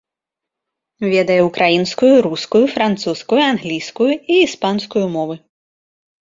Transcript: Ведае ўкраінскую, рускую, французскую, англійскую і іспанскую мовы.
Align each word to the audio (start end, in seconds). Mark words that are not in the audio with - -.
Ведае 1.11 1.35
ўкраінскую, 1.49 2.09
рускую, 2.27 2.61
французскую, 2.77 3.41
англійскую 3.53 4.09
і 4.15 4.33
іспанскую 4.47 5.05
мовы. 5.19 5.35